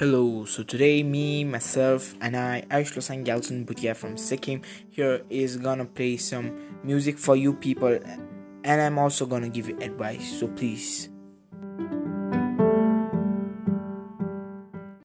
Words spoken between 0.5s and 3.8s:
today me, myself, and I, Aishlosan Galson